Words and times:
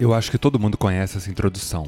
Eu 0.00 0.14
acho 0.14 0.30
que 0.30 0.38
todo 0.38 0.58
mundo 0.58 0.78
conhece 0.78 1.18
essa 1.18 1.30
introdução. 1.30 1.86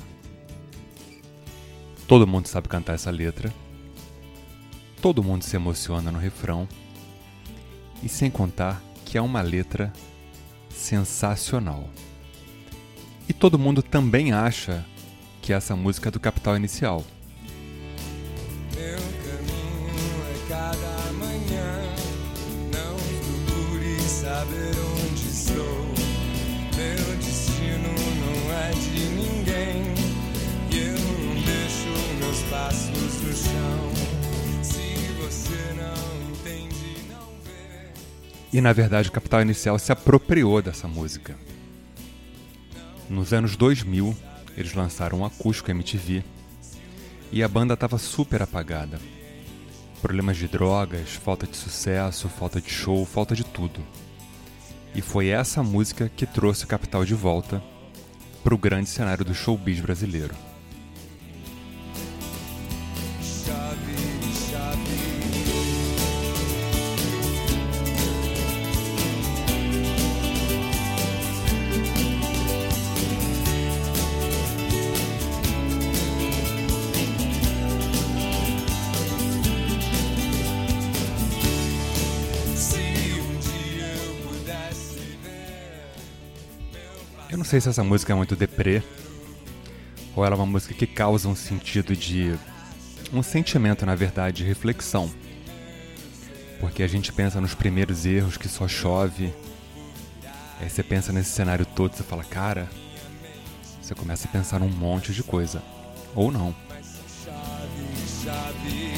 Todo 2.07 2.27
mundo 2.27 2.47
sabe 2.47 2.69
cantar 2.69 2.93
essa 2.93 3.11
letra. 3.11 3.51
Todo 5.01 5.25
mundo 5.25 5.45
se 5.45 5.57
emociona 5.57 6.13
no 6.13 6.19
refrão. 6.19 6.69
E 8.03 8.11
sem 8.11 8.31
contar 8.31 8.83
que 9.07 9.17
é 9.17 9.23
uma 9.23 9.41
letra 9.41 9.91
sensacional. 10.69 11.89
E 13.27 13.33
todo 13.33 13.59
mundo 13.59 13.83
também 13.83 14.31
acha 14.31 14.85
que 15.41 15.55
essa 15.55 15.75
música 15.75 16.11
é 16.11 16.13
do 16.13 16.21
Capital 16.21 16.55
Inicial. 16.55 17.03
E 38.53 38.61
na 38.61 38.73
verdade 38.73 39.09
o 39.09 39.13
Capital 39.13 39.41
Inicial 39.41 39.79
se 39.79 39.93
apropriou 39.93 40.61
dessa 40.61 40.87
música. 40.87 41.35
Nos 43.09 43.33
anos 43.33 43.57
2000, 43.57 44.15
eles 44.57 44.75
lançaram 44.75 45.21
um 45.21 45.25
acústico 45.25 45.71
MTV 45.71 46.23
e 47.31 47.43
a 47.43 47.49
banda 47.49 47.73
estava 47.73 47.97
super 47.97 48.43
apagada. 48.43 49.01
Problemas 50.03 50.37
de 50.37 50.49
drogas, 50.49 51.15
falta 51.15 51.47
de 51.47 51.57
sucesso, 51.57 52.29
falta 52.29 52.61
de 52.61 52.69
show, 52.69 53.07
falta 53.07 53.35
de 53.35 53.45
tudo. 53.45 53.81
E 54.95 55.01
foi 55.01 55.29
essa 55.29 55.63
música 55.63 56.11
que 56.15 56.27
trouxe 56.27 56.65
o 56.65 56.69
Capital 56.69 57.07
de 57.07 57.15
volta 57.15 57.63
para 58.45 58.55
o 58.55 58.59
grande 58.59 58.91
cenário 58.91 59.25
do 59.25 59.35
showbiz 59.35 59.81
brasileiro. 59.81 60.35
Eu 87.33 87.39
não 87.39 87.45
sei 87.47 87.63
se 87.63 87.71
essa 87.71 87.83
música 87.83 88.13
é 88.13 88.15
muito 88.15 88.37
deprê 88.37 88.83
ou 90.15 90.23
ela 90.23 90.35
é 90.35 90.37
uma 90.37 90.45
música 90.45 90.75
que 90.75 90.87
causa 90.87 91.27
um 91.27 91.35
sentido 91.35 91.97
de. 91.97 92.39
um 93.11 93.23
sentimento, 93.23 93.87
na 93.87 93.95
verdade, 93.95 94.37
de 94.37 94.45
reflexão. 94.45 95.11
Porque 96.61 96.83
a 96.83 96.87
gente 96.87 97.11
pensa 97.11 97.41
nos 97.41 97.55
primeiros 97.55 98.05
erros 98.05 98.37
que 98.37 98.49
só 98.49 98.69
chove. 98.69 99.33
Aí 100.61 100.69
você 100.69 100.83
pensa 100.83 101.11
nesse 101.11 101.31
cenário 101.31 101.65
todo, 101.65 101.97
você 101.97 102.03
fala, 102.03 102.23
cara, 102.23 102.69
você 103.81 103.95
começa 103.95 104.29
a 104.29 104.31
pensar 104.31 104.61
num 104.61 104.69
monte 104.69 105.15
de 105.15 105.23
coisa. 105.23 105.63
Ou 106.15 106.31
não. 106.31 106.55
Chave, 107.25 107.97
chave. 108.23 108.93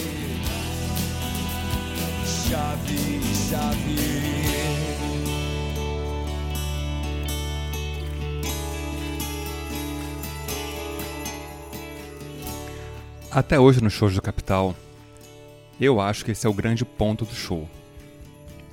Chave, 2.48 3.20
Até 13.34 13.58
hoje 13.58 13.82
nos 13.82 13.92
shows 13.92 14.14
do 14.14 14.22
Capital, 14.22 14.76
eu 15.80 16.00
acho 16.00 16.24
que 16.24 16.30
esse 16.30 16.46
é 16.46 16.48
o 16.48 16.54
grande 16.54 16.84
ponto 16.84 17.24
do 17.24 17.34
show. 17.34 17.68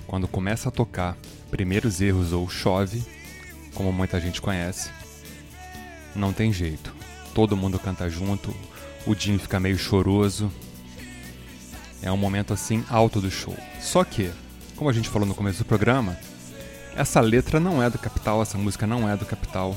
Quando 0.05 0.27
começa 0.27 0.69
a 0.69 0.71
tocar 0.71 1.17
primeiros 1.49 1.99
erros 1.99 2.31
ou 2.31 2.47
chove, 2.47 3.03
como 3.73 3.91
muita 3.91 4.21
gente 4.21 4.39
conhece, 4.39 4.91
não 6.15 6.31
tem 6.31 6.53
jeito. 6.53 6.93
Todo 7.33 7.57
mundo 7.57 7.79
canta 7.79 8.07
junto, 8.07 8.55
o 9.07 9.15
Dinho 9.15 9.39
fica 9.39 9.59
meio 9.59 9.79
choroso. 9.79 10.51
É 12.03 12.11
um 12.11 12.17
momento 12.17 12.53
assim 12.53 12.85
alto 12.87 13.19
do 13.19 13.31
show. 13.31 13.57
Só 13.79 14.03
que, 14.03 14.29
como 14.75 14.91
a 14.91 14.93
gente 14.93 15.09
falou 15.09 15.27
no 15.27 15.33
começo 15.33 15.57
do 15.57 15.65
programa, 15.65 16.15
essa 16.95 17.19
letra 17.19 17.59
não 17.59 17.81
é 17.81 17.89
do 17.89 17.97
Capital, 17.97 18.43
essa 18.43 18.59
música 18.59 18.85
não 18.85 19.09
é 19.09 19.17
do 19.17 19.25
Capital. 19.25 19.75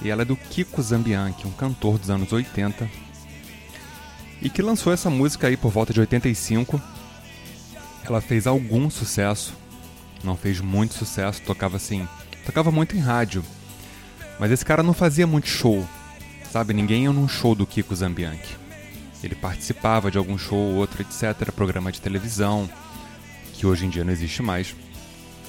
E 0.00 0.08
ela 0.08 0.22
é 0.22 0.24
do 0.24 0.36
Kiko 0.36 0.80
Zambianchi, 0.80 1.46
um 1.46 1.52
cantor 1.52 1.98
dos 1.98 2.08
anos 2.08 2.32
80, 2.32 3.04
e 4.44 4.50
que 4.50 4.60
lançou 4.60 4.92
essa 4.92 5.08
música 5.08 5.48
aí 5.48 5.56
por 5.56 5.72
volta 5.72 5.92
de 5.94 6.00
85. 6.00 6.80
Ela 8.04 8.20
fez 8.20 8.46
algum 8.46 8.90
sucesso, 8.90 9.54
não 10.22 10.36
fez 10.36 10.60
muito 10.60 10.92
sucesso, 10.92 11.40
tocava 11.40 11.78
assim, 11.78 12.06
tocava 12.44 12.70
muito 12.70 12.94
em 12.94 13.00
rádio. 13.00 13.42
Mas 14.38 14.50
esse 14.50 14.64
cara 14.64 14.82
não 14.82 14.92
fazia 14.92 15.26
muito 15.26 15.48
show, 15.48 15.88
sabe? 16.52 16.74
Ninguém 16.74 17.04
ia 17.04 17.12
num 17.12 17.26
show 17.26 17.54
do 17.54 17.66
Kiko 17.66 17.96
Zambianchi. 17.96 18.58
Ele 19.22 19.34
participava 19.34 20.10
de 20.10 20.18
algum 20.18 20.36
show 20.36 20.58
ou 20.58 20.74
outro, 20.74 21.00
etc, 21.00 21.50
programa 21.52 21.90
de 21.90 21.98
televisão, 21.98 22.68
que 23.54 23.66
hoje 23.66 23.86
em 23.86 23.88
dia 23.88 24.04
não 24.04 24.12
existe 24.12 24.42
mais. 24.42 24.76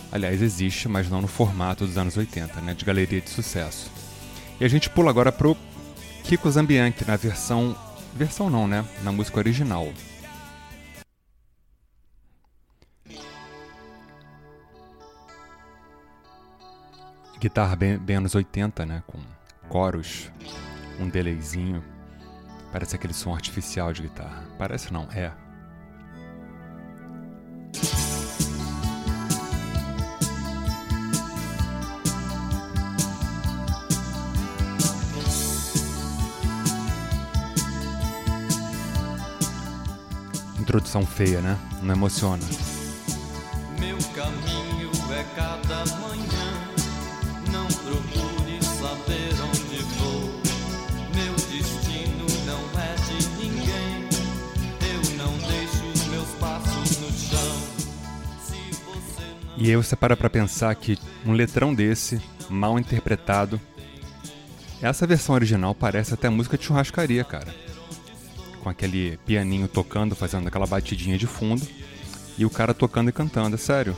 Aliás, 0.09 0.41
existe, 0.41 0.87
mas 0.87 1.09
não 1.09 1.21
no 1.21 1.27
formato 1.27 1.85
dos 1.85 1.97
anos 1.97 2.15
80, 2.15 2.61
né, 2.61 2.73
de 2.73 2.85
galeria 2.85 3.19
de 3.19 3.29
sucesso. 3.29 3.91
E 4.57 4.63
a 4.63 4.67
gente 4.69 4.89
pula 4.89 5.09
agora 5.09 5.33
pro 5.33 5.57
Kiko 6.23 6.49
Zambianchi 6.49 7.03
na 7.05 7.17
versão 7.17 7.75
Versão 8.15 8.49
não, 8.49 8.65
né? 8.65 8.85
Na 9.03 9.11
música 9.11 9.37
original. 9.39 9.93
Guitarra 17.37 17.75
bem, 17.75 17.97
bem 17.97 18.15
anos 18.15 18.33
80, 18.33 18.85
né? 18.85 19.03
Com 19.05 19.19
coros, 19.67 20.31
um 20.97 21.09
delayzinho. 21.09 21.83
Parece 22.71 22.95
aquele 22.95 23.13
som 23.13 23.33
artificial 23.33 23.91
de 23.91 24.03
guitarra. 24.03 24.45
Parece 24.57 24.93
não, 24.93 25.11
é. 25.11 25.33
Introdução 40.75 41.05
feia, 41.05 41.39
né? 41.39 41.57
Não 41.81 41.95
emociona. 41.95 42.43
Meu 43.79 43.97
caminho 44.13 44.91
é 45.09 45.23
cada 45.33 45.85
manhã. 46.01 46.51
Não 47.49 47.65
procure 47.65 48.61
saber 48.61 49.31
onde 49.41 49.81
vou. 49.95 50.41
Meu 51.15 51.33
destino 51.33 52.25
não 52.45 52.59
é 52.81 52.93
de 53.07 53.25
ninguém. 53.37 54.09
Eu 54.91 55.15
não 55.15 55.37
deixo 55.47 56.09
meus 56.09 56.27
passos 56.41 56.97
no 56.99 57.09
chão. 57.09 57.55
Se 58.45 58.57
você 58.83 59.23
não. 59.45 59.57
E 59.57 59.69
aí 59.69 59.77
você 59.77 59.95
para 59.95 60.17
pra 60.17 60.29
pensar 60.29 60.75
que 60.75 60.99
um 61.25 61.31
letrão 61.31 61.73
desse, 61.73 62.21
mal 62.49 62.77
interpretado, 62.77 63.61
essa 64.81 65.07
versão 65.07 65.35
original 65.35 65.73
parece 65.73 66.13
até 66.13 66.27
música 66.27 66.57
de 66.57 66.65
churrascaria, 66.65 67.23
cara. 67.23 67.64
Com 68.65 68.71
aquele 68.71 69.19
pianinho 69.27 69.67
tocando, 69.67 70.15
fazendo 70.15 70.47
aquela 70.47 70.65
batidinha 70.65 71.19
de 71.19 71.27
fundo, 71.27 71.61
e 72.35 72.43
o 72.43 72.49
cara 72.49 72.73
tocando 72.73 73.09
e 73.09 73.13
cantando, 73.13 73.53
é 73.53 73.59
sério. 73.59 73.95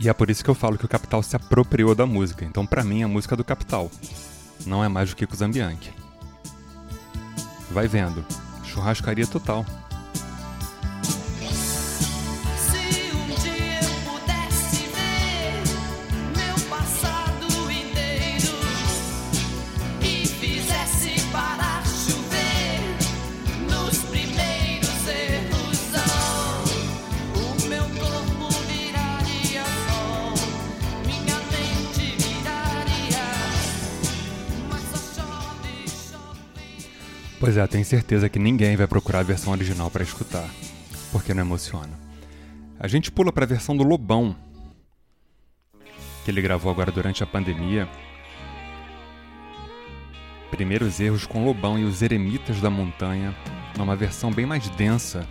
E 0.00 0.08
é 0.08 0.14
por 0.14 0.30
isso 0.30 0.42
que 0.42 0.48
eu 0.48 0.54
falo 0.54 0.78
que 0.78 0.86
o 0.86 0.88
Capital 0.88 1.22
se 1.22 1.36
apropriou 1.36 1.94
da 1.94 2.06
música. 2.06 2.42
Então, 2.46 2.64
pra 2.64 2.82
mim, 2.82 3.02
a 3.02 3.08
música 3.08 3.34
é 3.34 3.36
do 3.36 3.44
Capital. 3.44 3.90
Não 4.64 4.82
é 4.82 4.88
mais 4.88 5.10
do 5.10 5.16
Kiko 5.16 5.36
Zambianchi. 5.36 5.92
Vai 7.70 7.86
vendo. 7.86 8.24
Churrascaria 8.72 9.26
total. 9.26 9.66
Pois 37.42 37.56
é, 37.56 37.66
tenho 37.66 37.84
certeza 37.84 38.28
que 38.28 38.38
ninguém 38.38 38.76
vai 38.76 38.86
procurar 38.86 39.18
a 39.18 39.24
versão 39.24 39.52
original 39.52 39.90
para 39.90 40.04
escutar, 40.04 40.48
porque 41.10 41.34
não 41.34 41.42
emociona. 41.42 41.90
A 42.78 42.86
gente 42.86 43.10
pula 43.10 43.32
para 43.32 43.42
a 43.42 43.48
versão 43.48 43.76
do 43.76 43.82
Lobão, 43.82 44.36
que 46.24 46.30
ele 46.30 46.40
gravou 46.40 46.70
agora 46.70 46.92
durante 46.92 47.20
a 47.20 47.26
pandemia. 47.26 47.88
Primeiros 50.52 51.00
erros 51.00 51.26
com 51.26 51.44
Lobão 51.44 51.76
e 51.76 51.82
os 51.82 52.00
Eremitas 52.00 52.60
da 52.60 52.70
Montanha, 52.70 53.34
numa 53.76 53.96
versão 53.96 54.30
bem 54.30 54.46
mais 54.46 54.68
densa. 54.68 55.26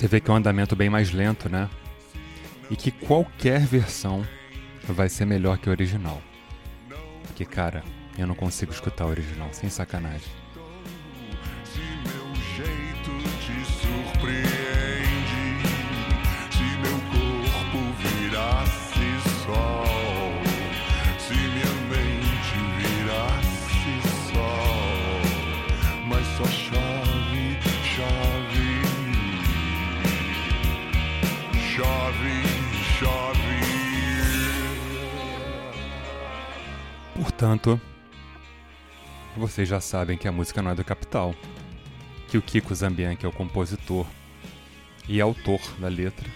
Você 0.00 0.08
vê 0.08 0.18
que 0.18 0.30
é 0.30 0.32
um 0.32 0.38
andamento 0.38 0.74
bem 0.74 0.88
mais 0.88 1.12
lento, 1.12 1.46
né? 1.50 1.68
E 2.70 2.74
que 2.74 2.90
qualquer 2.90 3.60
versão 3.60 4.26
vai 4.84 5.10
ser 5.10 5.26
melhor 5.26 5.58
que 5.58 5.68
o 5.68 5.72
original. 5.72 6.22
Porque, 7.26 7.44
cara, 7.44 7.84
eu 8.16 8.26
não 8.26 8.34
consigo 8.34 8.72
escutar 8.72 9.04
o 9.04 9.10
original, 9.10 9.50
sem 9.52 9.68
sacanagem. 9.68 10.32
Portanto, 37.40 37.80
vocês 39.34 39.66
já 39.66 39.80
sabem 39.80 40.18
que 40.18 40.28
a 40.28 40.32
música 40.32 40.60
não 40.60 40.72
é 40.72 40.74
do 40.74 40.84
Capital. 40.84 41.34
Que 42.28 42.36
o 42.36 42.42
Kiko 42.42 42.74
Zambian, 42.74 43.16
que 43.16 43.24
é 43.24 43.28
o 43.30 43.32
compositor 43.32 44.06
e 45.08 45.22
autor 45.22 45.58
da 45.78 45.88
letra, 45.88 46.28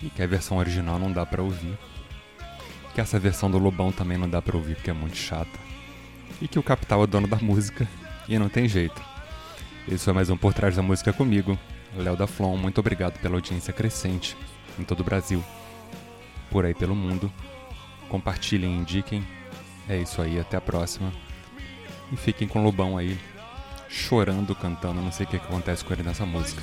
e 0.00 0.08
que 0.08 0.22
a 0.22 0.26
versão 0.28 0.58
original 0.58 1.00
não 1.00 1.10
dá 1.10 1.26
pra 1.26 1.42
ouvir. 1.42 1.76
Que 2.94 3.00
essa 3.00 3.18
versão 3.18 3.50
do 3.50 3.58
Lobão 3.58 3.90
também 3.90 4.16
não 4.16 4.30
dá 4.30 4.40
pra 4.40 4.56
ouvir 4.56 4.76
porque 4.76 4.90
é 4.90 4.92
muito 4.92 5.16
chata. 5.16 5.58
E 6.40 6.46
que 6.46 6.60
o 6.60 6.62
Capital 6.62 7.02
é 7.02 7.06
dono 7.08 7.26
da 7.26 7.38
música 7.38 7.88
e 8.28 8.38
não 8.38 8.48
tem 8.48 8.68
jeito. 8.68 9.02
Esse 9.88 10.04
foi 10.04 10.12
mais 10.12 10.30
um 10.30 10.36
Por 10.36 10.54
Trás 10.54 10.76
da 10.76 10.82
Música 10.82 11.12
comigo, 11.12 11.58
Léo 11.96 12.16
da 12.16 12.28
Flon. 12.28 12.56
Muito 12.56 12.78
obrigado 12.78 13.18
pela 13.18 13.34
audiência 13.34 13.72
crescente 13.72 14.36
em 14.78 14.84
todo 14.84 15.00
o 15.00 15.04
Brasil, 15.04 15.42
por 16.52 16.64
aí 16.64 16.72
pelo 16.72 16.94
mundo. 16.94 17.32
Compartilhem, 18.08 18.76
indiquem. 18.76 19.26
É 19.88 19.96
isso 19.96 20.20
aí, 20.20 20.38
até 20.38 20.56
a 20.56 20.60
próxima. 20.60 21.12
E 22.12 22.16
fiquem 22.16 22.46
com 22.46 22.60
o 22.60 22.62
Lobão 22.62 22.96
aí, 22.96 23.18
chorando, 23.88 24.54
cantando. 24.54 25.00
Não 25.00 25.12
sei 25.12 25.26
o 25.26 25.28
que 25.28 25.36
acontece 25.36 25.84
com 25.84 25.92
ele 25.92 26.02
nessa 26.02 26.26
música. 26.26 26.62